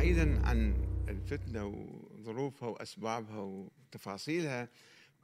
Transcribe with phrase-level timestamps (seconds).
[0.00, 0.74] بعيدا عن
[1.08, 4.68] الفتنة وظروفها وأسبابها وتفاصيلها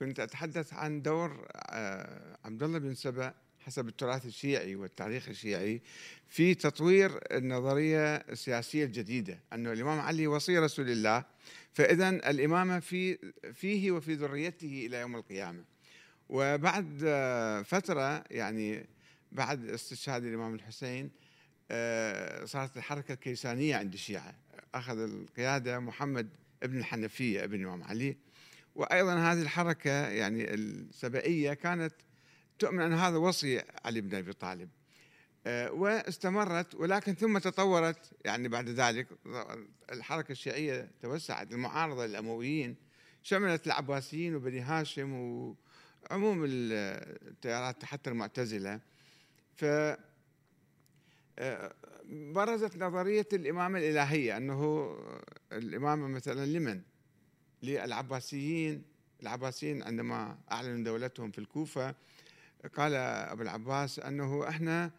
[0.01, 5.83] كنت أتحدث عن دور آه، عبد الله بن سبأ حسب التراث الشيعي والتاريخ الشيعي
[6.29, 11.24] في تطوير النظرية السياسية الجديدة أنه الإمام علي وصي رسول الله
[11.72, 13.19] فإذا الإمامة في
[13.53, 15.65] فيه وفي ذريته إلى يوم القيامة.
[16.29, 18.87] وبعد آه، فترة يعني
[19.33, 21.11] بعد استشهاد الإمام الحسين
[22.45, 24.34] صارت الحركة الكيسانية عند الشيعة.
[24.74, 26.29] أخذ القيادة محمد
[26.62, 28.16] ابن الحنفية ابن الإمام علي.
[28.74, 31.95] وأيضا هذه الحركة يعني السبئية كانت
[32.59, 34.69] تؤمن أن هذا وصي علي بن أبي طالب.
[35.47, 38.10] آه، واستمرت ولكن ثم تطورت.
[38.24, 39.07] يعني بعد ذلك
[39.93, 41.52] الحركة الشيعية توسعت.
[41.52, 42.77] المعارضة للأمويين
[43.23, 45.12] شملت العباسيين وبني هاشم
[46.10, 48.80] وعموم التيارات حتى المعتزلة.
[49.55, 49.98] ف آه،
[52.09, 54.91] برزت نظرية الإمامة الإلهية أنه
[55.52, 56.80] الإمامة مثلا لمن؟
[57.63, 58.85] للعباسيين.
[59.23, 61.95] العباسيين عندما أعلنوا دولتهم في الكوفة
[62.75, 64.91] قال أبو العباس أنه إحنا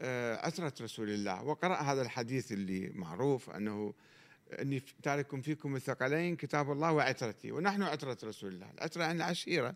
[0.00, 1.42] آه، عترة رسول الله.
[1.42, 3.94] وقرأ هذا الحديث اللي معروف أنه
[4.60, 7.52] أني تارك فيكم الثقلين كتاب الله وعترتي.
[7.52, 8.70] ونحن عترة رسول الله.
[8.70, 9.74] العترة عن العشيرة.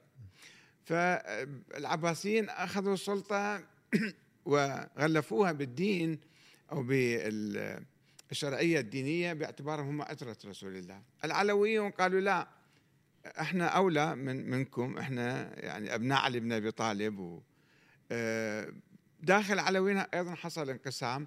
[0.85, 3.65] فالعباسيين أخذوا السلطة
[4.45, 6.19] وغلفوها بالدين
[6.73, 11.03] أو بالشرعية الدينية باعتبارهم هم عترة رسول الله.
[11.25, 12.49] العلويون قالوا لا
[13.27, 17.41] إحنا أولى من منكم إحنا يعني أبناء علي بن أبي طالب و
[18.13, 18.73] آه،
[19.21, 21.27] داخل العلويين أيضا حصل انقسام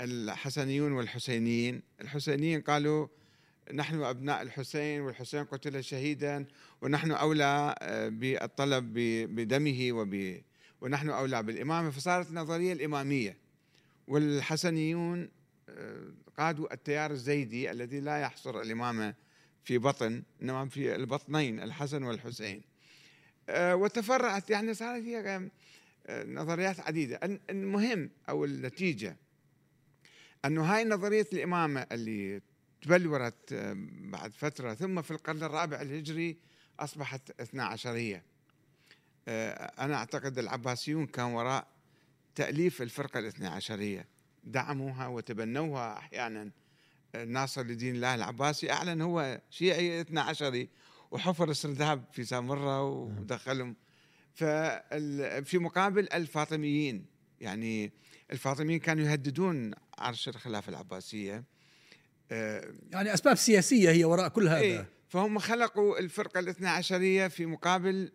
[0.00, 1.82] الحسنيون والحسينيين.
[2.00, 3.08] الحسينيين قالوا
[3.74, 6.46] نحن أبناء الحسين والحسين قتل شهيدا
[6.82, 8.92] ونحن أولى آه، بالطلب
[9.34, 10.40] بدمه وب
[10.84, 13.36] ونحن أولى بالإمامة فصارت نظريه الإمامية.
[14.08, 15.28] والحسنيون
[15.68, 19.14] آه، قادوا التيار الزيدي الذي لا يحصر الإمامة
[19.64, 22.62] في بطن إنما في البطنين الحسن والحسين.
[23.48, 25.50] آه، وتفرعت يعني صارت هي
[26.06, 27.40] آه، نظريات عديدة.
[27.50, 29.16] المهم أو النتيجة
[30.44, 32.40] أنه هاي نظرية الإمامة اللي
[32.82, 33.54] تبلورت
[34.00, 36.36] بعد فترة ثم في القرن الرابع الهجري
[36.80, 38.33] أصبحت اثنا عشرية.
[39.28, 41.66] أنا أعتقد العباسيون كان وراء
[42.34, 44.08] تأليف الفرقة الاثنى عشرية.
[44.44, 46.50] دعموها وتبنوها أحيانا.
[47.26, 50.68] ناصر لدين الله العباسي أعلن هو شيعي اثنا عشري
[51.10, 53.76] وحفر السرداب في سامرة ودخلهم.
[54.34, 57.06] ففي مقابل الفاطميين
[57.40, 57.92] يعني
[58.32, 61.44] الفاطميين كانوا يهددون عرش الخلافة العباسية.
[62.30, 64.60] آه، يعني أسباب سياسية هي وراء كل هذا.
[64.60, 68.12] إيه فهم خلقوا الفرقة الاثنى عشرية في مقابل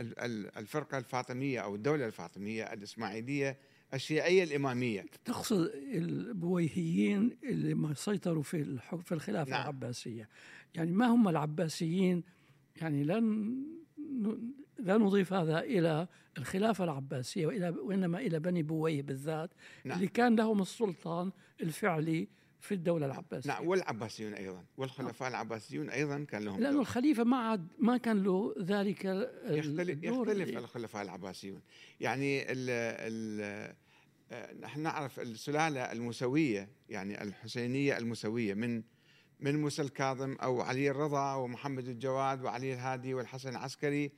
[0.00, 3.58] الفرقة الفاطمية أو الدولة الفاطمية الإسماعيلية
[3.94, 9.60] الشيعية الإمامية تقصد البويهيين اللي ما سيطروا في في الخلافة نعم.
[9.60, 10.28] العباسية
[10.74, 12.24] يعني ما هم العباسيين
[12.76, 13.54] يعني لن
[14.78, 19.50] لا نضيف هذا إلى الخلافة العباسية وإلى وإنما إلى بني بويه بالذات
[19.84, 19.96] نعم.
[19.96, 22.28] اللي كان لهم السلطان الفعلي
[22.64, 23.50] في الدولة العباسية.
[23.50, 25.40] نعم والعباسيون أيضا والخلفاء نعم.
[25.40, 29.04] العباسيون أيضا كان لهم لأن الخليفة ما عاد ما كان له ذلك
[29.44, 31.60] يختلف, يختلف الخلفاء العباسيون.
[32.00, 33.74] يعني ال ال
[34.60, 38.82] نحن نعرف السلالة الموسوية يعني الحسينية الموسوية من
[39.40, 44.12] من موسى الكاظم أو علي الرضا ومحمد الجواد وعلي الهادي والحسن العسكري.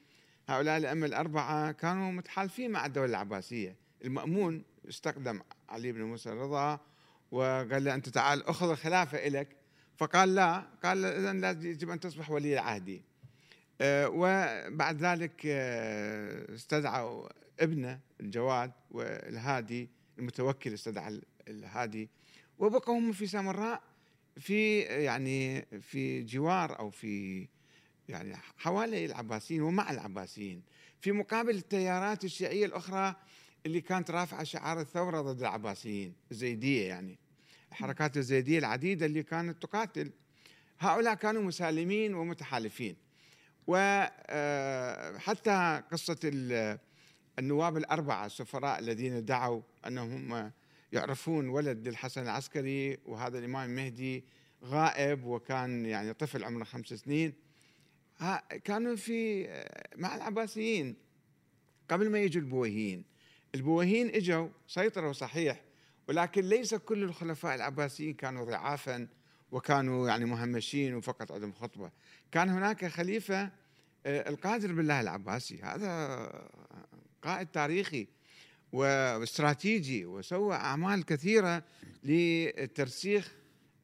[0.49, 3.77] هؤلاء الأئمة الأربعة كانوا متحالفين مع الدولة العباسية.
[4.05, 6.81] المأمون استخدم علي بن موسى الرضا
[7.31, 9.49] وقال له أنت تعال أخذ الخلافة إليك
[9.97, 13.03] فقال لا قال إذا لازم يجب أن تصبح ولي العهد.
[13.81, 17.29] أه وبعد ذلك أه استدعوا
[17.61, 19.89] ابنه الجواد والهادي
[20.19, 22.09] المتوكل استدعى الهادي.
[22.59, 23.83] وبقوا هم في سامراء
[24.37, 27.47] في يعني في جوار أو في
[28.09, 30.63] يعني حوالي العباسيين ومع العباسيين.
[31.01, 33.17] في مقابل التيارات الشيعية الأخرى
[33.67, 37.19] اللي كانت رافعة شعار الثورة ضد العباسيين الزيدية يعني
[37.71, 40.13] الحركات الزيدية العديدة اللي كانت تقاتل.
[40.79, 42.97] هؤلاء كانوا مسالمين ومتحالفين.
[43.67, 46.19] وحتى آه، قصة
[47.39, 50.53] النواب الأربعة السفراء الذين دعوا أنهم
[50.93, 54.25] يعرفون ولد للحسن العسكري وهذا الإمام المهدي
[54.65, 57.33] غائب وكان يعني طفل عمره خمس سنين.
[58.65, 59.49] كانوا في
[59.97, 60.97] مع العباسيين
[61.89, 63.16] قبل ما يجوا البويهيين
[63.57, 65.61] البويهيين إجوا سيطروا صحيح
[66.09, 69.09] ولكن ليس كل الخلفاء العباسيين كانوا ضعافا
[69.51, 71.91] وكانوا يعني مهمشين وفقط عندهم خطبة.
[72.33, 73.51] كان هناك خليفة
[74.07, 75.63] آه، القادر بالله العباسي.
[75.63, 76.49] هذا
[77.23, 78.07] قائد تاريخي
[78.73, 81.63] واستراتيجي وسوى أعمال كثيرة
[82.05, 83.33] لترسيخ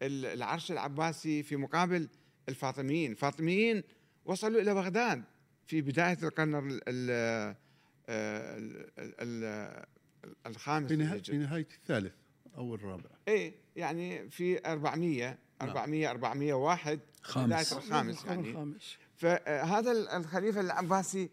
[0.03, 2.09] العرش العباسي في مقابل
[2.49, 3.11] الفاطميين.
[3.11, 3.83] الفاطميين
[4.25, 5.25] وصلوا إلى بغداد
[5.67, 6.81] في بداية القرن
[10.46, 10.93] الخامس
[11.26, 12.14] في نهاية الثالث
[12.56, 13.10] أو الرابع.
[13.28, 17.72] إيه يعني في 400 400 401 خامس.
[17.72, 18.75] الخامس يعني.
[19.16, 21.31] فهذا الخليفة العباسي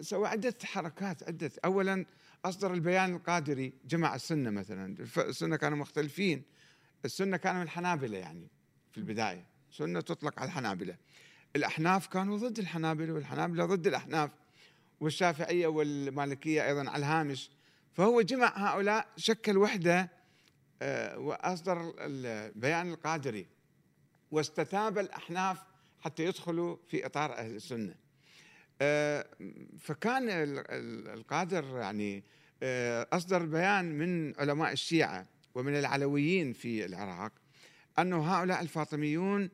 [0.00, 1.50] سوى عدة حركات عدة.
[1.64, 2.06] أولا
[2.44, 4.96] أصدر البيان القادري جمع السنة مثلا.
[5.18, 6.42] السنة كانوا مختلفين.
[7.04, 8.48] السنة كانوا من الحنابلة يعني
[8.92, 9.46] في البداية.
[9.70, 10.96] سنة تطلق على الحنابلة.
[11.56, 14.30] الأحناف كانوا ضد الحنابلة والحنابلة ضد الأحناف.
[15.04, 17.50] والشافعية والمالكية أيضا على الهامش.
[17.92, 20.10] فهو جمع هؤلاء شكل وحدة
[20.82, 23.46] آه، وأصدر البيان القادري
[24.30, 25.58] واستتاب الأحناف
[26.00, 27.94] حتى يدخلوا في إطار أهل السنة.
[28.80, 29.26] آه،
[29.78, 30.28] فكان
[31.14, 32.24] القادر يعني
[32.62, 37.32] آه، أصدر بيان من علماء الشيعة ومن العلويين في العراق
[37.98, 39.50] أنه هؤلاء الفاطميون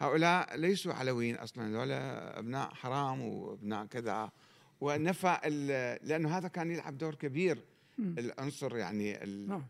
[0.00, 4.30] هؤلاء ليسوا علويين أصلا هؤلاء أبناء حرام وأبناء كذا.
[4.82, 5.38] ونفى
[6.02, 7.58] لأنه هذا كان يلعب دور كبير
[7.98, 9.18] العنصر يعني
[9.48, 9.66] نعم.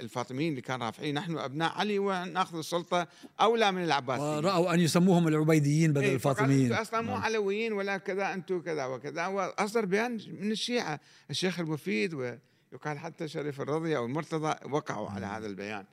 [0.00, 3.08] الفاطميين اللي كانوا رافعين نحن أبناء علي ونأخذ السلطة
[3.40, 4.44] اولى من العباسيين.
[4.44, 6.72] ورأوا أن يسموهم العبيديين بدل إيه الفاطميين.
[6.72, 7.22] أصلا مو نعم.
[7.22, 9.26] علويين ولا كذا أنتم كذا وكذا.
[9.26, 11.00] وأصدر بيان من الشيعة
[11.30, 15.84] الشيخ المفيد ويقال حتى شريف الرضي أو المرتضى وقعوا على هذا البيان.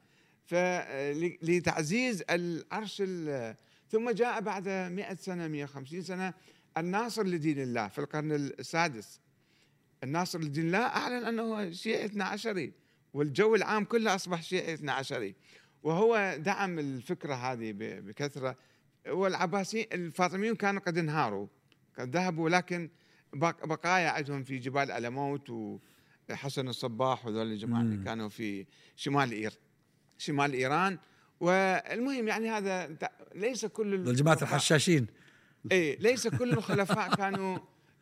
[0.45, 3.03] فلتعزيز العرش
[3.89, 6.33] ثم جاء بعد 100 سنة 150 سنة
[6.77, 9.19] الناصر لدين الله في القرن السادس.
[10.03, 12.71] الناصر لدين الله أعلن أنه شيعي 12
[13.13, 15.33] والجو العام كله أصبح شيعي 12
[15.83, 18.57] وهو دعم الفكرة هذه بكثرة.
[19.07, 21.47] والعباسيين الفاطميون كانوا قد انهاروا
[21.99, 22.89] قد ذهبوا لكن
[23.33, 25.79] بقايا عندهم في جبال ألموت
[26.29, 29.53] وحسن الصباح وذول الجماعة اللي كانوا في شمال إير
[30.17, 30.99] شمال إيران.
[31.39, 32.97] والمهم يعني هذا
[33.35, 35.07] ليس كل جماعة الحشاشين.
[35.71, 37.57] اي ليس كل الخلفاء كانوا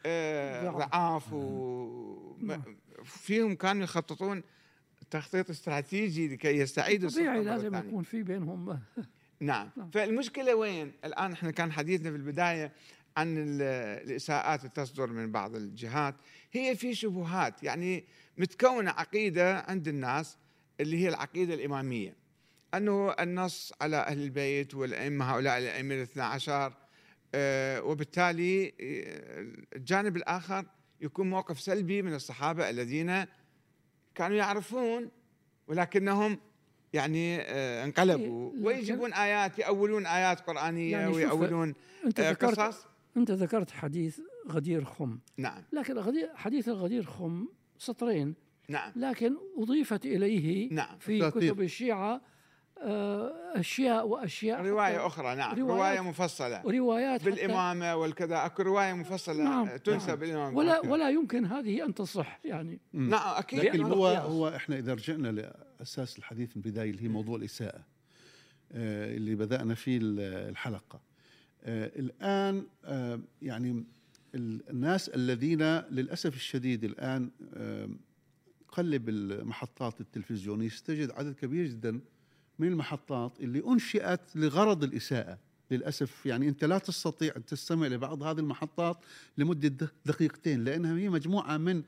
[0.06, 4.44] آه ضعاف وفيهم كانوا يخططون
[5.12, 8.70] تخطيط استراتيجي لكي يستعيدوا طبيعي لازم يكون في بينهم.
[9.40, 9.70] نعم.
[9.78, 9.92] نعم.
[9.92, 12.72] فالمشكلة وين؟ الآن إحنا كان حديثنا في البداية
[13.18, 16.16] عن الإساءات اللي تصدر من بعض الجهات.
[16.52, 18.06] هي في شبهات يعني
[18.38, 20.38] متكونة عقيدة عند الناس
[20.80, 22.16] اللي هي العقيدة الإمامية.
[22.74, 26.74] أنه النص على أهل البيت والأئمة هؤلاء الأئمة الاثنا عشر
[27.36, 29.46] وبالتالي آه،
[29.76, 30.66] الجانب الآخر
[31.02, 33.26] يكون موقف سلبي من الصحابة الذين
[34.16, 35.12] كانوا يعرفون
[35.68, 36.40] ولكنهم
[36.94, 38.54] يعني آه، انقلبوا.
[38.54, 41.74] إيه، ويجيبون آيات يأولون آيات قرآنية يعني ويأولون
[42.06, 42.86] أنت ذكرت قصص.
[43.18, 44.20] أنت ذكرت حديث
[44.50, 45.20] غدير خم.
[45.38, 45.64] نعم.
[45.74, 47.48] لكن حديث الغدير خم
[47.78, 48.36] سطرين.
[48.70, 48.92] نعم.
[48.96, 52.22] لكن أضيفت إليه نعم في كتب الشيعة آه،
[53.56, 56.62] أشياء وأشياء رواية أخرى نعم رواية مفصلة.
[56.62, 60.24] روايات بالإمامة والكذا أكو رواية مفصلة نعم تنسب نعم.
[60.24, 62.80] الامامه ولا ولا يمكن هذه أن تصح يعني.
[62.94, 63.60] نعم أكيد.
[63.60, 65.28] لكن هو هو إحنا إذا رجعنا
[65.80, 67.84] لأساس الحديث من البداية اللي هي موضوع الإساءة
[68.72, 71.02] آه، اللي بدأنا فيه الحلقة.
[71.64, 72.64] آه، الآن
[73.42, 73.84] يعني
[74.36, 77.30] الناس الذين للأسف الشديد الآن
[78.68, 82.02] قلب المحطات التلفزيونية تجد عدد كبير جدا
[82.64, 85.38] من المحطات اللي أنشئت لغرض الإساءة.
[85.72, 88.98] للأسف يعني أنت لا تستطيع أن تستمع لبعض هذه المحطات
[89.38, 91.84] لمدة دقيقتين لأنها هي مجموعة من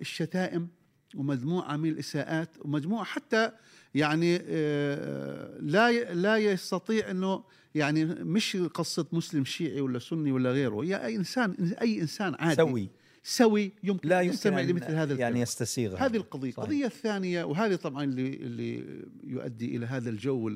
[0.00, 0.68] الشتائم
[1.14, 3.50] ومجموعة من الإساءات ومجموعة حتى
[3.94, 10.84] يعني آه، لا لا يستطيع أنه يعني مش قصة مسلم شيعي ولا سني ولا غيره.
[10.84, 12.56] هي أي إنسان أي إنسان عادي.
[12.56, 12.88] سوي.
[13.22, 16.58] سوي يمكن لا يستمع لمثل هذا يعني يستسيغ هذه القضية صحيح.
[16.58, 20.50] القضية الثانية وهذه طبعا اللي اللي يؤدي إلى هذا الجو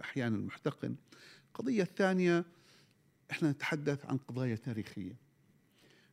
[0.00, 0.94] أحيانا المحتقن.
[1.48, 2.44] القضية الثانية
[3.30, 5.16] إحنا نتحدث عن قضايا تاريخية.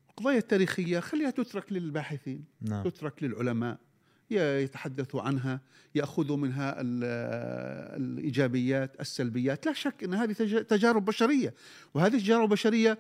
[0.10, 2.84] القضايا التاريخية خليها تترك للباحثين نعم.
[2.90, 3.78] تترك للعلماء
[4.32, 5.62] يتحدثوا عنها
[5.96, 6.76] يأخذوا منها
[7.98, 9.66] الإيجابيات السلبيات.
[9.66, 11.54] لا شك إن هذه تجارب بشرية.
[11.94, 12.98] وهذه التجارب البشرية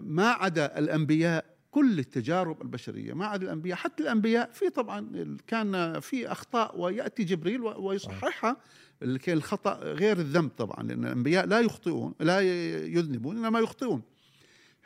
[0.00, 3.76] ما عدا الأنبياء كل التجارب البشرية ما عدا الأنبياء.
[3.76, 8.56] حتى الأنبياء في طبعا كان في أخطاء ويأتي جبريل ويصححها.
[9.28, 12.40] الخطأ غير الذنب طبعا لأن الأنبياء لا يخطئون لا
[12.86, 14.02] يذنبون إنما يخطئون.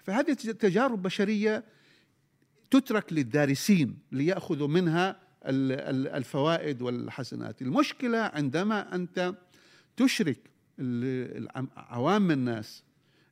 [0.05, 1.65] فهذه تجارب بشرية
[2.71, 7.63] تترك للدارسين ليأخذوا منها الفوائد والحسنات.
[7.63, 9.35] المشكلة عندما أنت
[9.97, 10.39] تشرك
[11.77, 12.85] عوام الناس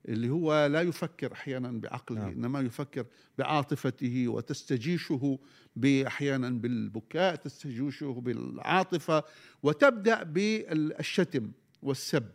[0.08, 2.28] اللي هو لا يفكر أحيانا بعقله نعم.
[2.28, 3.06] إنما يفكر
[3.38, 5.38] بعاطفته وتستجيشه
[5.84, 9.24] أحيانا بالبكاء تستجيشه بالعاطفة
[9.62, 12.30] وتبدأ بالشتم والسب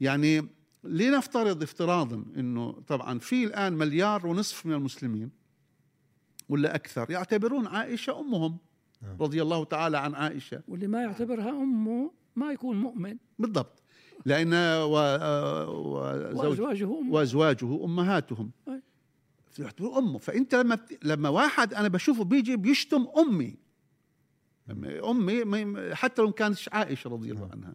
[0.00, 0.48] يعني
[0.84, 5.30] لنفترض افتراضا إنه طبعا في الآن مليار ونصف من المسلمين
[6.48, 8.58] ولا أكثر يعتبرون عائشة أمهم
[9.02, 9.16] نعم.
[9.20, 13.81] رضي الله تعالى عن عائشة واللي ما يعتبرها أمه ما يكون مؤمن بالضبط
[14.26, 14.52] لأن
[14.82, 14.98] و...
[16.98, 18.50] امه وأزواجه أمهاتهم.
[18.68, 18.82] أي.
[19.58, 20.18] يعتبروا أمه.
[20.18, 20.78] فأنت لما.
[21.02, 23.56] لما واحد أنا بشوفه بيجي بيشتم أمي.
[25.10, 27.74] أمي ما- حتى لو ما كانتش عائشة رضي الله عنها.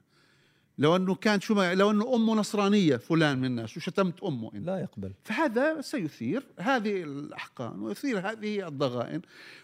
[0.79, 4.67] لو أنه كان شو ما لو أنه أمه نصرانية فلان من الناس وشتمت أمه أنت؟
[4.67, 5.13] لا يقبل.
[5.24, 9.22] فهذا سيثير هذه الأحقان ويثير هذه الضغائن.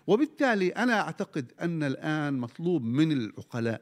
[0.08, 3.82] وبالتالي أنا أعتقد أن الآن مطلوب من العقلاء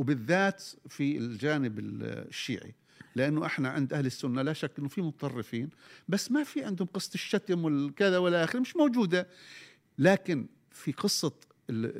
[0.00, 2.74] وبالذات في الجانب الشيعي
[3.16, 5.68] لأنه إحنا عند أهل السنة لا شك إنه في متطرفين
[6.08, 9.26] بس ما في عندهم قصة الشتم والكذا والى اخره مش موجودة.
[9.98, 11.32] لكن في قصة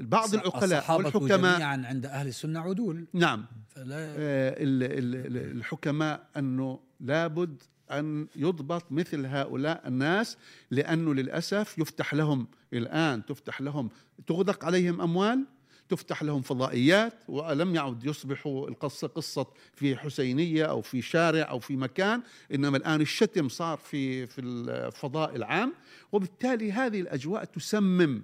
[0.00, 3.07] بعض العقلاء والحكماء جميعا عند أهل السنة عدول.
[3.12, 3.47] نعم.
[3.69, 10.37] فلا آه، ال- ال- ال- الحكماء أنه لابد أن يضبط مثل هؤلاء الناس
[10.71, 13.90] لأنه للأسف يفتح لهم الآن تفتح لهم
[14.26, 15.47] تغدق عليهم أموال
[15.91, 21.77] تفتح لهم فضائيات ولم يعد يصبحوا القصة قصة في حسينية أو في شارع أو في
[21.77, 22.23] مكان
[22.55, 25.73] إنما الآن الشتم صار في في الفضاء العام
[26.13, 28.23] وبالتالي هذه الأجواء تسمم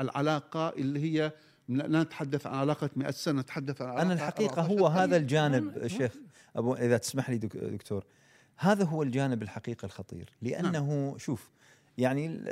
[0.00, 1.32] العلاقة اللي هي
[1.68, 4.86] لا نتحدث عن علاقة 100 سنة نتحدث عن علاقة الحقيقة 14 هو.
[4.86, 6.12] هذا الجانب ما- شيخ
[6.56, 8.04] أبو إذا تسمح لي دك- دكتور
[8.56, 11.50] هذا هو الجانب الحقيقة الخطير لأنه شوف
[11.98, 12.42] يعني ال-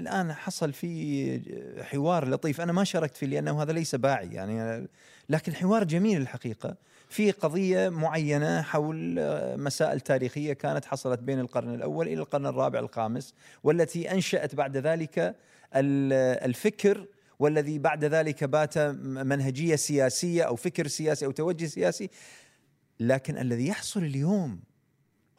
[0.00, 2.60] الآن حصل في حوار لطيف.
[2.60, 4.88] أنا ما شاركت فيه لأنه هذا ليس باعي يعني
[5.28, 6.76] لكن حوار جميل الحقيقة.
[7.08, 9.14] في قضية معينة حول
[9.58, 15.18] مسائل تاريخية كانت حصلت بين القرن الأول إلى القرن الرابع الخامس والتي أنشأت بعد ذلك
[15.76, 16.12] ال-
[16.44, 17.06] الفكر
[17.38, 22.10] والذي بعد ذلك بات منهجية سياسية أو فكر سياسي أو توجه سياسي.
[23.00, 24.60] لكن الذي يحصل اليوم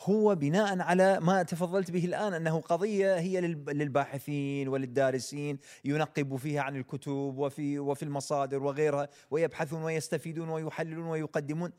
[0.01, 6.61] هو بناء على ما تفضلت به الآن أنه قضية هي للب- للباحثين وللدارسين ينقبوا فيها
[6.61, 11.71] عن الكتب وفي وفي المصادر وغيرها ويبحثون ويستفيدون ويحللون ويقدمون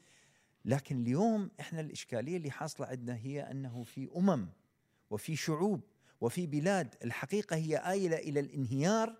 [0.64, 4.48] لكن اليوم إحنا الإشكالية اللي حاصلة عندنا هي أنه في أمم
[5.10, 5.80] وفي شعوب
[6.20, 9.14] وفي بلاد الحقيقة هي آيلة إلى الانهيار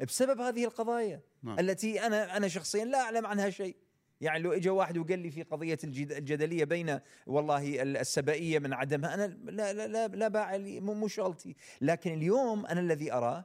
[0.00, 1.58] بسبب هذه القضايا نعم.
[1.58, 3.76] التي أنا أنا شخصيا لا أعلم عنها شيء
[4.20, 8.72] يعني لو اجى واحد وقال لي في قضية الجد- الجدلية بين والله ال- السبائية من
[8.72, 11.56] عدمها أنا لا لا لا, لا باع لي مو شغلتي.
[11.80, 13.44] لكن اليوم أنا الذي أراه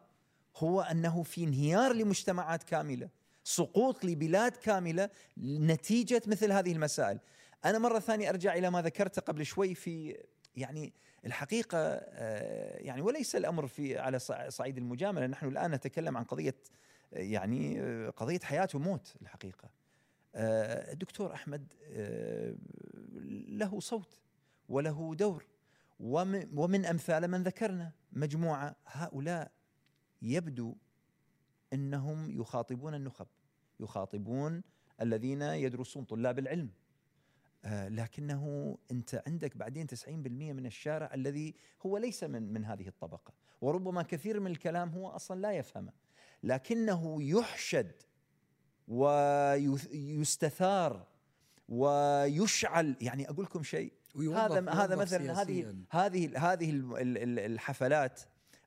[0.57, 3.09] هو أنه في انهيار لمجتمعات كاملة
[3.43, 5.09] سقوط لبلاد كاملة
[5.43, 7.19] نتيجة مثل هذه المسائل.
[7.65, 10.17] أنا مرة ثانية أرجع إلى ما ذكرته قبل شوي في
[10.55, 10.93] يعني
[11.25, 15.27] الحقيقة آه، يعني وليس الأمر في على صع- صعيد المجاملة.
[15.27, 16.55] نحن الآن نتكلم عن قضية
[17.11, 19.80] يعني آه، قضية حياة وموت الحقيقة.
[20.35, 22.55] الدكتور أحمد آه،
[23.50, 24.19] له صوت
[24.69, 25.45] وله دور
[26.00, 27.91] ومن ومن أمثال من ذكرنا.
[28.11, 29.51] مجموعة هؤلاء
[30.21, 30.75] يبدو
[31.73, 33.27] أنهم يخاطبون النخب
[33.79, 34.63] يخاطبون
[35.01, 36.69] الذين يدرسون طلاب العلم.
[37.65, 43.33] آه، لكنه أنت عندك بعدين 90% من الشارع الذي هو ليس من من هذه الطبقة
[43.61, 45.93] وربما كثير من الكلام هو أصلا لا يفهمه.
[46.43, 47.91] لكنه يحشد
[48.91, 51.07] ويستثار
[51.69, 52.95] ويشعل.
[53.01, 55.75] يعني أقول لكم شيء هذا هذا مثلا هذه.
[55.89, 58.21] هذه هذه ال- ال- ال- الحفلات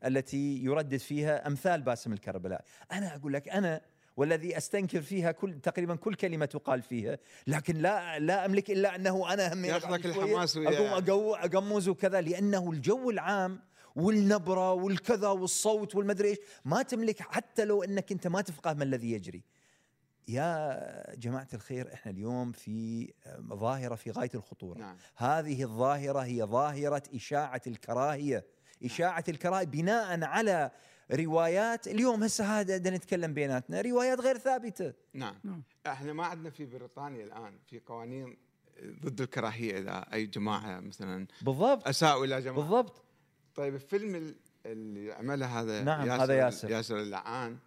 [0.04, 2.64] التي يردد فيها أمثال باسم الكربلاء.
[2.92, 3.80] أنا أقول لك أنا
[4.16, 9.32] والذي أستنكر فيها كل تقريبا كل كلمة تقال فيها لكن لا لا أملك إلا أنه
[9.32, 13.60] أنا هم ياخذك الحماس أقوم اقمز وكذا لأنه الجو العام
[13.96, 19.12] والنبرة والكذا والصوت والمدري إيش ما تملك حتى لو أنك أنت ما تفقه ما الذي
[19.12, 19.42] يجري.
[20.28, 23.12] يا جماعة الخير إحنا اليوم في
[23.52, 24.78] ظاهرة في غاية الخطورة.
[24.78, 24.96] نعم.
[25.16, 28.44] هذه الظاهرة هي ظاهرة إشاعة الكراهية.
[28.84, 30.70] إشاعة الكراهية بناء على
[31.12, 34.92] روايات اليوم هسه هذا بدنا نتكلم بيناتنا روايات غير ثابتة.
[35.14, 35.34] نعم.
[35.44, 35.62] نعم.
[35.86, 38.36] إحنا ما عندنا في بريطانيا الآن في قوانين
[39.00, 41.88] ضد الكراهية إذا أي جماعة مثلا بالضبط.
[41.88, 42.56] أساءوا إلى جماعة.
[42.60, 43.04] بالضبط.
[43.54, 46.70] طيب الفيلم ال- اللي عمله هذا نعم، هذا ياسر.
[46.70, 47.00] ياسر.
[47.00, 47.58] اللعان آه،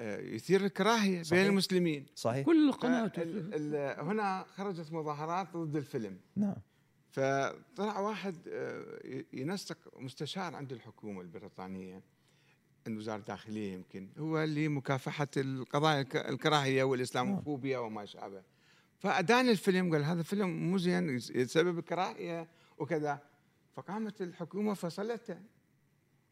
[0.00, 1.38] يثير الكراهية صحيح.
[1.42, 2.06] بين المسلمين.
[2.14, 2.46] صحيح.
[2.46, 6.18] كل قناة فال- ال- هنا خرجت مظاهرات ضد الفيلم.
[6.36, 6.54] نعم.
[7.10, 12.02] فطلع واحد آه، ينسق مستشار عند الحكومة البريطانية
[12.86, 14.08] عند وزاره الداخلية يمكن.
[14.18, 18.42] هو اللي مكافحة القضايا الك- الكراهية والإسلاموفوبيا وما شابه.
[18.98, 23.20] فأدان الفيلم قال هذا فيلم مو زين يس- يسبب الكراهيه وكذا.
[23.74, 25.38] فقامت الحكومة فصلته.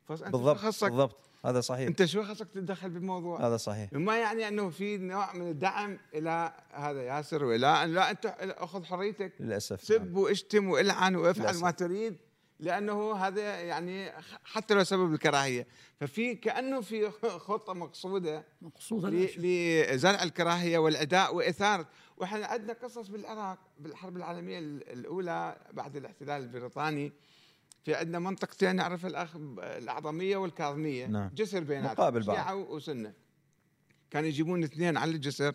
[0.08, 0.22] فص...
[0.22, 1.16] انت بالضبط خصك بالضبط.
[1.44, 1.86] هذا صحيح.
[1.86, 3.92] أنت شو خصك تتدخل بالموضوع؟ هذا صحيح.
[3.92, 9.32] ما يعني أنه في نوع من الدعم إلى هذا ياسر وإلى لا أنت أخذ حريتك.
[9.40, 10.16] للأسف سب نعم.
[10.18, 11.62] واشتم وإلعن وافعل للأسف.
[11.62, 12.16] ما تريد
[12.60, 14.12] لأنه هذا يعني
[14.44, 15.66] حتى لو سبب الكراهية.
[16.00, 19.94] ففي كأنه في خطة مقصودة مقصود ل- الأشياء.
[19.94, 21.86] لزرع الكراهية والعداء واثاره
[22.16, 27.12] وإحنا عندنا قصص بالعراق بالحرب العالمية ال- الأولى بعد الاحتلال البريطاني.
[27.86, 31.30] في عندنا منطقتين نعرف الاخ الأعظمية والكاظمية نعم.
[31.34, 32.36] جسر بيناتهم مقابل بعض.
[32.36, 33.12] شيعة وسنة
[34.10, 35.54] كانوا يجيبون اثنين على الجسر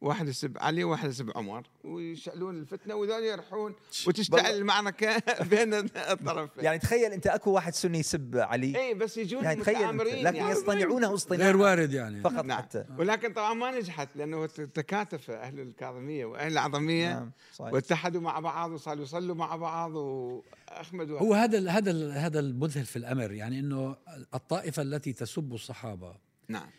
[0.00, 3.74] واحد يسب علي وواحد يسب عمر ويشعلون الفتنة وذول يروحون
[4.06, 4.54] وتشتعل.
[4.54, 6.64] المعركه بين الطرفين.
[6.64, 8.78] يعني تخيل أنت أكو واحد سني يسب علي.
[8.78, 12.20] اي بس يجون يعني تخيل متآمرين لكن يعني يصطنعونه غير اصطناعا وارد يعني.
[12.20, 12.58] فقط نعم.
[12.58, 12.84] حتى.
[12.98, 17.72] ولكن طبعا ما نجحت لأنه تكاتف أهل الكاظمية وأهل العظمية نعم صحيح.
[17.72, 22.84] واتحدوا مع بعض وصاروا يصلوا مع بعض واخمدوا هو هذا ال- هذا ال- هذا المذهل
[22.84, 23.96] في الأمر يعني إنه
[24.34, 26.14] الطائفة التي تسب الصحابة
[26.48, 26.70] نعم.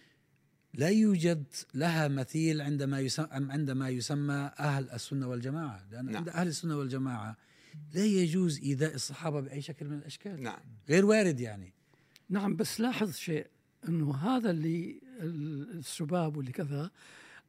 [0.74, 5.86] لا يوجد لها مثيل عندما يسمى عندما يسمى أهل السنة والجماعة.
[5.92, 6.16] لأن نعم.
[6.16, 7.38] عند أهل السنة والجماعة
[7.94, 10.44] لا يجوز إيذاء الصحابة بأي شكل من الأشكال.
[10.44, 10.60] نعم.
[10.90, 11.74] غير وارد يعني.
[12.30, 13.48] نعم بس لاحظ شيء
[13.90, 16.92] إنه هذا اللي ال- السباب واللي كذا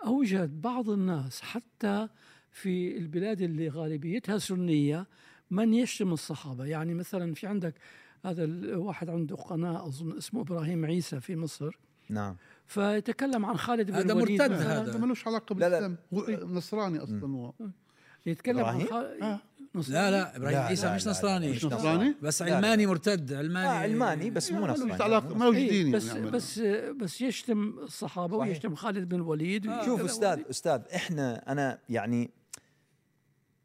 [0.05, 2.09] أوجد بعض الناس حتى
[2.51, 5.07] في البلاد اللي غالبيتها سنية
[5.51, 6.65] من يشتم الصحابة.
[6.65, 7.75] يعني مثلا في عندك
[8.25, 11.79] هذا الواحد عنده قناة أظن اسمه إبراهيم عيسى في مصر.
[12.09, 12.37] نعم.
[12.73, 14.53] فيتكلم عن خالد بن هذا الوليد مرتد.
[14.53, 14.99] هذا.
[14.99, 15.97] ملوش علاقة لا، لا.
[16.13, 17.53] بالإسلام هو نصراني أصلا هو
[18.27, 19.41] يتكلم عن؟ خالد آه.
[19.89, 22.57] لا لا إبراهيم عيسى مش نصراني مش نصراني بس لا، لا.
[22.57, 26.59] علماني مرتد علماني آه علماني بس مو ملوش نصراني ملوش إيه، ديني بس يعني بس
[27.01, 28.49] بس يشتم الصحابة صحيح.
[28.49, 30.41] ويشتم خالد بن الوليد شوف أستاذ.
[30.51, 32.31] أستاذ إحنا أنا يعني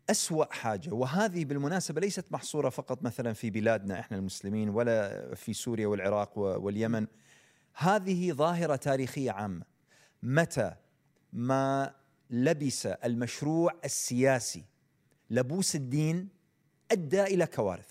[0.09, 5.87] أسوأ حاجة وهذه بالمناسبة ليست محصورة فقط مثلا في بلادنا إحنا المسلمين ولا في سوريا
[5.87, 7.07] والعراق واليمن
[7.77, 9.65] هذه ظاهرة تاريخية عامة.
[10.23, 10.75] متى
[11.33, 11.93] ما
[12.29, 14.63] لبس المشروع السياسي
[15.29, 16.29] لبوس الدين
[16.91, 17.89] أدى إلى كوارث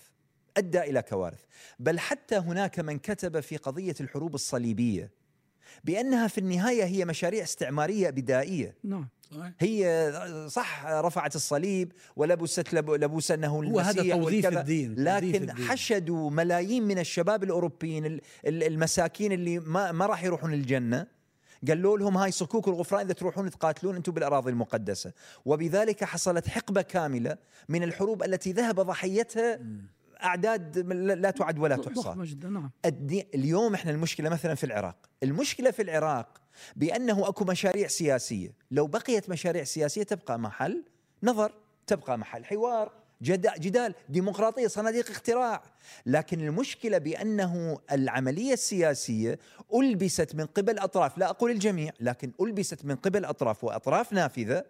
[0.57, 1.39] أدى إلى كوارث.
[1.79, 5.11] بل حتى هناك من كتب في قضية الحروب الصليبية
[5.83, 8.75] بأنها في النهاية هي مشاريع استعمارية بدائية.
[8.83, 9.07] نعم.
[9.59, 10.13] هي
[10.51, 15.51] صح رفعت الصليب ولبست لب- لبوس انه هو هذا المسيح توظيف والكذا، الدين، لكن الدين.
[15.67, 21.07] حشدوا ملايين من الشباب الأوروبيين ال- ال- المساكين اللي ما ما راح يروحون الجنة.
[21.67, 25.11] قالوا لهم هاي صكوك الغفران إذا تروحون تقاتلون أنتم بالأراضي المقدسة.
[25.45, 27.37] وبذلك حصلت حقبة كاملة
[27.69, 29.59] من الحروب التي ذهب ضحيتها
[30.23, 32.13] أعداد لا تعد ولا تحصى.
[32.17, 32.71] جدا نعم.
[33.35, 36.41] اليوم إحنا المشكلة مثلا في العراق، المشكلة في العراق
[36.75, 40.83] بأنه أكو مشاريع سياسية، لو بقيت مشاريع سياسية تبقى محل
[41.23, 41.53] نظر،
[41.87, 43.47] تبقى محل حوار، جد...
[43.59, 45.63] جدال، ديمقراطية، صناديق اختراع،
[46.05, 49.39] لكن المشكلة بأنه العملية السياسية
[49.75, 53.63] ألبست من قبل أطراف، لا أقول الجميع، لكن ألبست من قبل أطراف.
[53.63, 54.65] وأطراف نافذة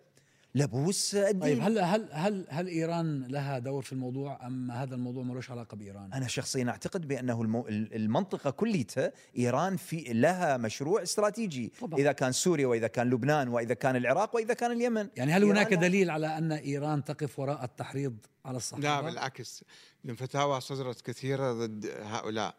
[0.57, 5.23] لبوس الدين طيب هل هل هل هل إيران لها دور في الموضوع أم هذا الموضوع
[5.23, 7.67] ملوش علاقة بإيران؟ أنا شخصيا أعتقد بأنه المو...
[7.67, 11.99] المنطقة كليتها إيران في لها مشروع استراتيجي طبعاً.
[11.99, 15.73] إذا كان سوريا وإذا كان لبنان وإذا كان العراق وإذا كان اليمن يعني هل هناك
[15.73, 19.63] دليل على أن إيران تقف وراء التحريض على الصحابه؟ لا بالعكس
[20.05, 22.55] الفتاوى صدرت كثيرة ضد هؤلاء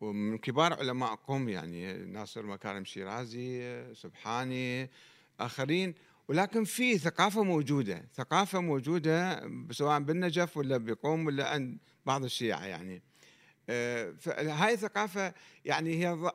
[0.00, 4.90] ومن كبار علماء قوم يعني ناصر مكارم شيرازي سبحاني
[5.40, 5.94] آخرين
[6.32, 13.02] ولكن في ثقافة موجودة ثقافة موجودة سواء بالنجف ولا بقوم ولا عند بعض الشيعة يعني.
[13.70, 16.30] آه، فهاي الثقافة يعني هي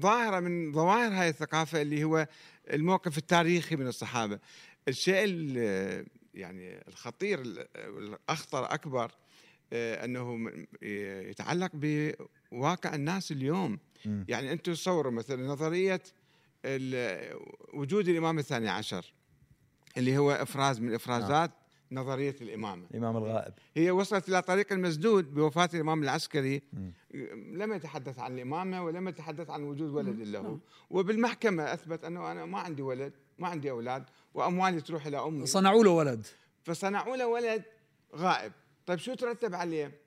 [0.00, 2.26] ظاهرة من ظواهر هاي الثقافة اللي هو
[2.72, 4.38] الموقف التاريخي من الصحابة.
[4.88, 9.10] الشيء ال- يعني الخطير ال- والأخطر أكبر
[9.72, 10.50] آه، أنه
[11.30, 13.78] يتعلق بواقع الناس اليوم.
[14.28, 16.02] يعني أنتم تصوروا مثلا نظرية
[17.74, 19.12] وجود الإمام الثاني عشر.
[20.00, 21.50] اللي هو إفراز من إفرازات
[21.92, 22.86] نظرية الإمامة.
[22.90, 23.54] الإمام الغائب.
[23.76, 26.62] هي وصلت إلى طريق المسدود بوفاة الإمام العسكري.
[26.72, 26.92] مم.
[27.52, 30.58] لم يتحدث عن الإمامة ولم يتحدث عن وجود ولد له.
[30.90, 35.46] وبالمحكمة أثبت أنه أنا ما عندي ولد ما عندي أولاد وأموالي تروح إلى أمي.
[35.46, 36.26] صنعوا له ولد.
[36.62, 37.62] فصنعوا له ولد
[38.16, 38.52] غائب.
[38.86, 40.00] طيب شو ترتب عليه؟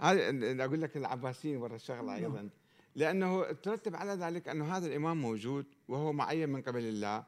[0.00, 2.48] هذا أقول لك العباسيين ورا الشغلة أيضا.
[2.94, 7.24] لأنه ترتب على ذلك أنه هذا الإمام موجود وهو معين من قبل الله.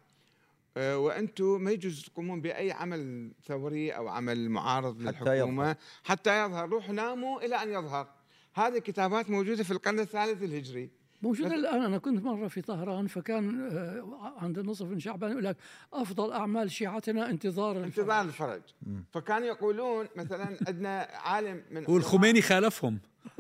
[0.77, 6.69] وأنتم ما يجوز تقومون بأي عمل ثوري أو عمل معارض حتى للحكومة حتى يظهر.
[6.69, 8.09] روحوا ناموا إلى أن يظهر.
[8.55, 10.91] هذه كتابات موجودة في القرن الثالث الهجري.
[11.23, 11.83] موجودة الآن.
[11.83, 15.57] أنا كنت مرة في طهران فكان آه، عند نصف من شعبان يقول لك
[15.93, 17.99] أفضل أعمال شيعتنا انتظار الفرج.
[18.01, 18.63] انتظار الفرج.
[19.13, 22.99] فكانوا يقولون مثلا عندنا عالم من والخميني خالفهم.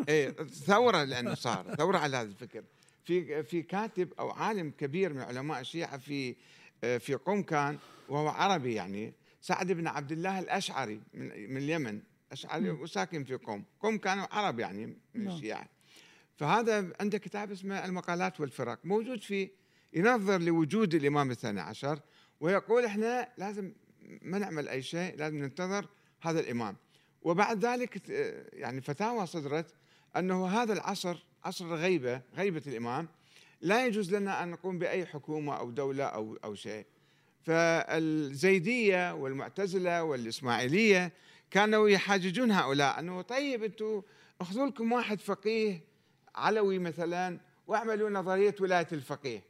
[0.09, 1.75] إيه ثورة لأنه صار.
[1.75, 2.65] ثورة على هذا الفكر.
[3.05, 6.35] في في كاتب أو عالم كبير من علماء الشيعة في آه،
[6.83, 12.71] في قم كان وهو عربي يعني سعد بن عبد الله الأشعري من من اليمن أشعري
[12.71, 15.35] وساكن في قم قم كانوا عرب يعني من نعم.
[15.35, 15.69] الشيعة.
[16.37, 19.51] فهذا عنده كتاب اسمه المقالات والفرق موجود فيه
[19.93, 22.01] ينظر لوجود الإمام الثاني عشر
[22.41, 23.73] ويقول إحنا لازم
[24.23, 25.89] ما نعمل أي شيء لازم ننتظر
[26.23, 26.77] هذا الإمام.
[27.23, 29.75] وبعد ذلك آه، يعني فتاوى صدرت
[30.17, 33.09] أنه هذا العصر عصر الغيبه غيبة الإمام
[33.63, 36.87] لا يجوز لنا أن نقوم بأي حكومة أو دولة أو أو شيء.
[37.43, 41.13] فالزيدية والمعتزلة والإسماعيلية
[41.51, 44.03] كانوا يحاججون هؤلاء أنه طيب أنتم
[44.41, 45.81] أخذوا لكم واحد فقيه
[46.35, 49.43] علوي مثلا واعملوا نظرية ولاية الفقيه.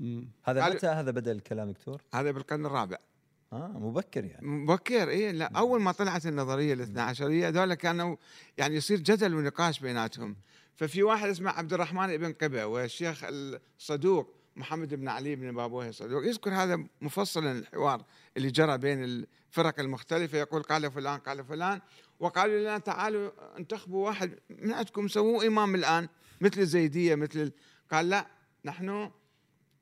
[0.00, 0.28] مم.
[0.44, 2.96] هذا متى هذا بدأ الكلام دكتور؟ هذا بالقرن الرابع.
[3.52, 4.46] آه مبكر يعني.
[4.46, 8.16] مبكر اي لا أول ما طلعت النظرية الاثنا عشرية هذول كانوا
[8.58, 10.36] يعني يصير جدل ونقاش بيناتهم.
[10.78, 16.26] ففي واحد اسمه عبد الرحمن بن قبه والشيخ الصدوق محمد بن علي بن بابويه الصدوق.
[16.26, 18.04] يذكر هذا مفصلا الحوار
[18.36, 20.38] اللي جرى بين الفرق المختلفة.
[20.38, 21.80] يقول قال فلان قال فلان.
[22.20, 26.08] وقالوا لنا تعالوا انتخبوا واحد من عندكم سووا إمام الآن
[26.40, 27.52] مثل الزيدية مثل ال-
[27.90, 28.26] قال لا
[28.64, 29.10] نحن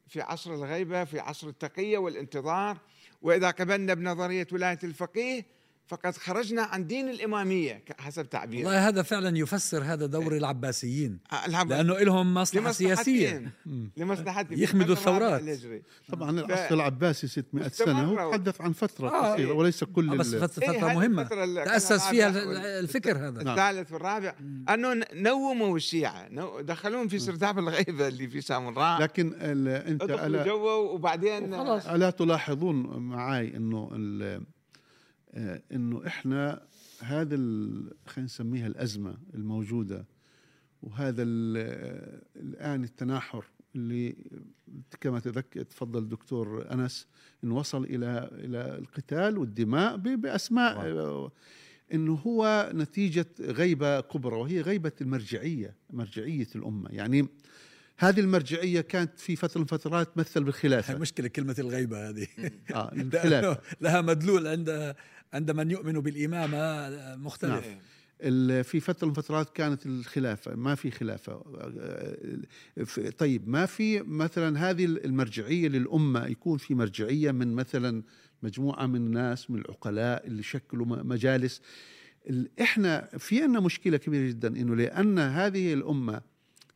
[0.09, 2.78] في عصر الغيبة في عصر التقية والانتظار.
[3.22, 5.46] وإذا قبلنا بنظرية ولاية الفقيه
[5.88, 11.18] فقد خرجنا عن دين الإمامية حسب تعبيره والله هذا فعلا يفسر هذا دور العباسيين.
[11.46, 13.53] العب- لأنه لهم مصلحة سياسية.
[13.66, 14.59] لمصلحتهم لمصلحتهم.
[14.62, 15.42] يخمدوا الثورات.
[16.09, 18.31] طبعا العصر العباسي 600 سنة هو.
[18.31, 19.55] تحدث عن فترة آه، قصيرة إيه.
[19.57, 20.70] وليس كل آه، بس ال- فت- إيه،
[21.44, 22.29] اللي كان تاسس فيها
[22.79, 23.42] الفكر هذا.
[23.42, 23.59] نعم.
[23.59, 24.35] الثالث والرابع.
[24.68, 26.29] أنه ن- نوموا الشيعة.
[26.31, 31.55] نو- دخلوهم في سرداب الغيبه اللي في سامراء لكن الا جوا وبعدين.
[31.55, 33.57] ألا تلاحظون معي
[34.22, 34.40] آه،
[35.72, 36.62] إنه إحنا
[37.01, 37.35] هذا
[38.07, 40.07] خلينا نسميها الأزمة الموجودة
[40.83, 43.44] وهذا ال- الآن التناحر
[43.75, 44.16] اللي
[45.01, 47.07] كما تذكر تفضل الدكتور أنس
[47.44, 51.33] إنه وصل إلى إلى القتال والدماء بأسماء آه،
[51.94, 56.90] إنه هو نتيجة غيبة كبرى وهي غيبة المرجعية مرجعية الأمة.
[56.90, 57.29] يعني
[57.99, 62.27] هذه المرجعية كانت في فترة من الفترات تمثل هي بالخلافه مشكلة كلمة الغيبة هذه.
[62.70, 64.94] الخلافه لأنه لها مدلول عند
[65.37, 67.66] عند من يؤمن بالامامه مختلف.
[67.66, 67.79] نعم.
[68.62, 71.42] في فترة من الفترات كانت الخلافة ما في خلافة.
[73.18, 78.03] طيب ما في مثلا هذه المرجعية للأمة يكون في مرجعية من مثلا
[78.42, 81.61] مجموعة من الناس من العقلاء اللي شكلوا مجالس.
[82.31, 86.20] ال- إحنا في عندنا مشكلة كبيرة جدا إنه لأن هذه الأمة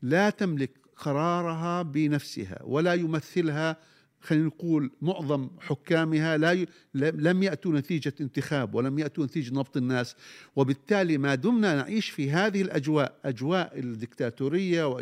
[0.02, 3.76] لا تملك قرارها بنفسها ولا يمثلها
[4.22, 6.66] خلينا نقول معظم حكامها لا ي...
[6.94, 10.16] لم يأتوا نتيجة انتخاب ولم يأتوا نتيجة نبط الناس.
[10.56, 14.96] وبالتالي ما دمنا نعيش في هذه الأجواء أجواء الدكتاتورية.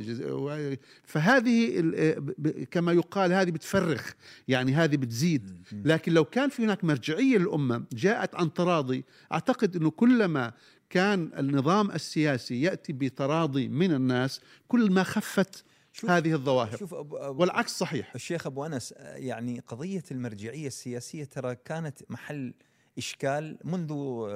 [1.05, 1.83] فهذه
[2.71, 4.13] كما يقال هذه بتفرخ
[4.49, 5.51] يعني هذه بتزيد.
[5.85, 10.53] لكن لو كان في هناك مرجعية للأمة جاءت عن تراضي أعتقد إنه كلما
[10.91, 15.65] كان النظام السياسي يأتي بتراضي من الناس كل ما خفت
[16.09, 21.25] هذه الظواهر شوف أبو أبو والعكس صحيح الشيخ أبو أنس آه، يعني قضية المرجعية السياسية
[21.25, 22.55] ترى كانت محل
[22.99, 24.29] إشكال منذ آه،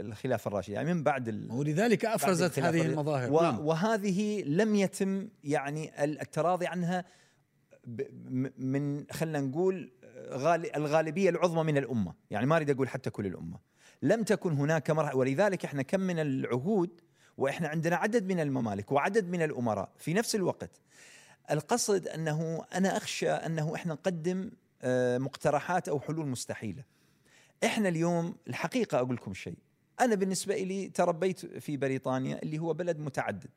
[0.00, 2.86] الخلافة الراشدة يعني من بعد ولذلك بعد أفرزت الخلافة هذه.
[2.86, 3.58] المظاهر و- نعم.
[3.66, 7.04] وهذه لم يتم يعني ال- التراضي عنها
[8.58, 13.26] من خلينا نقول آه، غال- الغالبية العظمى من الأمة، يعني ما أريد أقول حتى كل
[13.26, 13.58] الأمة.
[14.02, 17.00] لم تكن هناك مرحله ولذلك إحنا كم من العهود
[17.38, 20.70] وإحنا عندنا عدد من الممالك وعدد من الأمراء في نفس الوقت.
[21.50, 24.50] القصد أنه أنا أخشى أنه إحنا نقدم
[24.82, 26.84] آه، مقترحات أو حلول مستحيلة.
[27.64, 29.58] إحنا اليوم الحقيقة أقول لكم شيء،
[30.00, 33.50] أنا بالنسبة لي تربيت في بريطانيا اللي هو بلد متعدد.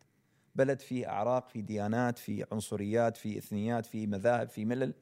[0.56, 4.94] بلد فيه أعراق، في ديانات، في عنصريات، في إثنيات، في مذاهب، في ملل.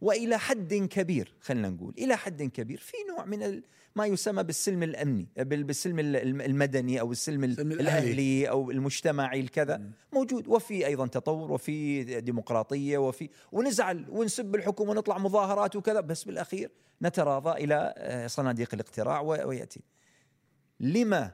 [0.00, 3.62] وإلى حد كبير خلينا نقول إلى حد كبير في نوع من
[3.96, 7.72] ما يسمى بالسلم الأمني بال- بالسلم ال- الم- المدني أو السلم ال- السلم.
[7.72, 8.48] الأهلي.
[8.48, 10.48] أو المجتمعي الكذا موجود.
[10.48, 16.00] وفي أيضا تطور وفي ديمقراطية وفي ونزعل ونسب الحكومة ونطلع مظاهرات وكذا.
[16.00, 16.70] بس بالأخير
[17.02, 19.80] نتراضى إلى آه، صناديق الاقتراع ويأتي.
[20.80, 21.30] لما؟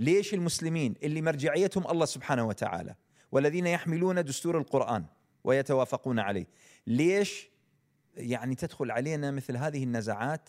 [0.00, 2.94] ليش المسلمين اللي مرجعيتهم الله سبحانه وتعالى
[3.32, 5.04] والذين يحملون دستور القرآن
[5.44, 6.46] ويتوافقون عليه
[6.86, 7.50] ليش
[8.16, 10.48] يعني تدخل علينا مثل هذه النزعات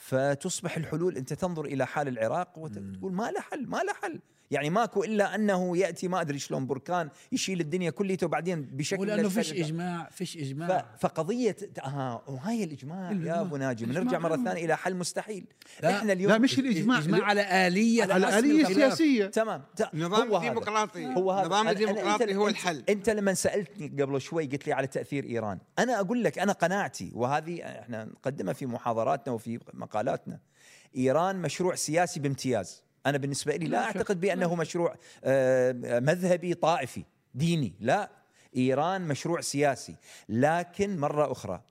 [0.00, 4.20] فتصبح الحلول أنت تنظر إلى حال العراق وتقول ما له حل ما له حل.
[4.50, 9.28] يعني ماكو إلا أنه يأتي ما أدري شلون بركان يشيل الدنيا كليته وبعدين بشكل ولأنه
[9.28, 9.52] فيش.
[9.52, 13.40] إجماع فيش ف- اجماع فقضية آه وهي الإجماع يا.
[13.40, 14.36] أبو ناجي بنرجع مرة.
[14.36, 15.44] ثانية إلى حل مستحيل
[15.82, 15.98] لا.
[15.98, 18.64] إحنا اليوم لا مش الإجماع اجماع على آلية على آلية.
[18.64, 20.40] سياسية تمام ت- نظام.
[20.40, 24.86] ديمقراطي هو هذا نظام أنت- هو الحل أنت لما سألتني قبل شوي قلت لي على
[24.86, 30.38] تأثير إيران أنا أقول لك أنا قناعتي وهذه إحنا نقدمها في محاضراتنا وفي مقالاتنا
[30.96, 33.84] إيران مشروع سياسي بامتياز أنا بالنسبة لي لا.
[33.84, 38.10] أعتقد بأنه مشروع آه، مذهبي طائفي ديني لا.
[38.56, 39.96] إيران مشروع سياسي.
[40.28, 41.62] لكن مرة أخرى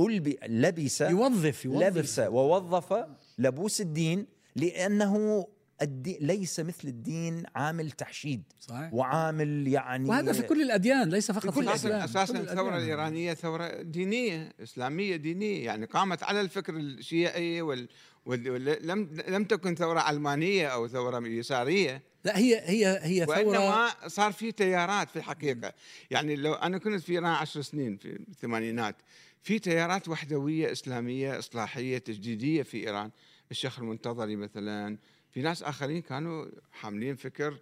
[0.00, 1.82] ألبي لبس يوظف يوظف.
[1.82, 3.04] لبس ووظف
[3.38, 5.46] لبوس الدين لأنه
[5.82, 8.94] الدين ليس مثل الدين عامل تحشيد صحيح.
[8.94, 12.02] وعامل يعني وهذا في كل الأديان ليس فقط في كل الإسلام.
[12.02, 12.82] أساسا الثورة الأديان.
[12.82, 15.64] الإيرانية ثورة دينية إسلامية دينية.
[15.64, 17.88] يعني قامت على الفكر الشيعي وال,
[18.28, 18.86] وال...
[18.86, 22.02] لم لم تكن ثورة علمانيه أو ثورة يسارية.
[22.24, 25.72] لا هي هي هي ثورة وإنما صار في تيارات في الحقيقة.
[26.10, 28.96] يعني لو أنا كنت في ايران عشر سنين في الثمانينات
[29.42, 33.10] في تيارات وحدوية إسلامية إصلاحية تجديدية في إيران.
[33.50, 34.98] الشيخ المنتظري مثلا
[35.30, 37.58] في ناس آخرين كانوا حاملين فكر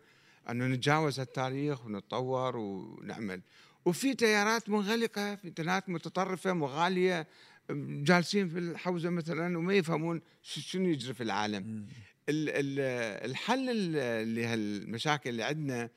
[0.50, 3.40] أنه نتجاوز التاريخ ونتطور ونعمل.
[3.84, 7.26] وفي تيارات منغلقة في تيارات متطرفة مغالية.
[7.70, 11.86] جالسين في الحوزة مثلا وما يفهمون شنو يجري في العالم.
[12.28, 15.90] ال- ال- الحل ال- لهالمشاكل اللي عندنا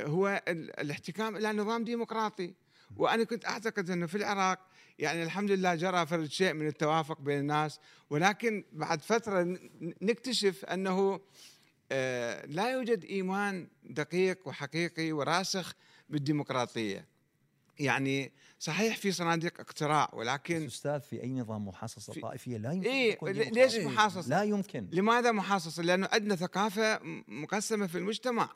[0.00, 2.54] هو ال- الاحتكام إلى نظام ديمقراطي.
[2.96, 7.38] وأنا كنت أعتقد إنه في العراق يعني الحمد لله جرى فرد شيء من التوافق بين
[7.38, 7.80] الناس.
[8.10, 9.58] ولكن بعد فترة
[10.02, 11.20] نكتشف أنه
[11.92, 15.74] آه، لا يوجد إيمان دقيق وحقيقي وراسخ
[16.08, 17.06] بالديمقراطية.
[17.78, 22.90] يعني صحيح في صناديق اقتراع ولكن أستاذ في أي نظام محاصصة في- طائفية لا يمكن
[22.90, 23.76] يكون ليش.
[23.76, 28.48] محاصصة؟ لا يمكن لماذا محاصصة؟ لأنه عندنا ثقافة مقسمة في المجتمع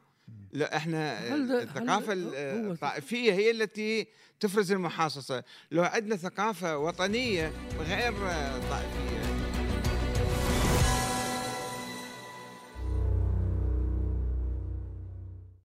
[0.52, 4.06] لا إحنا هل ده- الثقافة هل هو- الطائفية هي التي
[4.40, 8.12] تفرز المحاصصة، لو عندنا ثقافة وطنية غير
[8.70, 9.21] طائفية